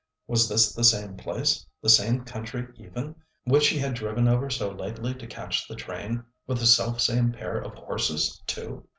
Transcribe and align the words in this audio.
Was 0.25 0.49
this 0.49 0.73
the 0.73 0.83
same 0.83 1.15
place—the 1.15 1.87
same 1.89 2.23
country 2.25 2.67
even, 2.75 3.13
which 3.43 3.67
he 3.67 3.77
had 3.77 3.93
driven 3.93 4.27
over 4.27 4.49
so 4.49 4.71
lately 4.71 5.13
to 5.13 5.27
catch 5.27 5.67
the 5.67 5.75
train, 5.75 6.23
with 6.47 6.57
the 6.57 6.65
self 6.65 6.99
same 6.99 7.31
pair 7.31 7.59
of 7.61 7.75
horses 7.75 8.41
too? 8.47 8.87